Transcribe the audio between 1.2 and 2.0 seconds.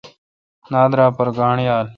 گانٹھ یال۔